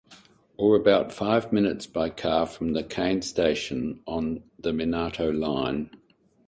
Or 0.57 0.75
about 0.75 1.13
five 1.13 1.53
minutes 1.53 1.85
by 1.85 2.09
car 2.09 2.47
from 2.47 2.73
Nakane 2.73 3.23
Station 3.23 4.01
on 4.07 4.41
the 4.57 4.71
Minato 4.71 5.31
Line. 5.31 5.91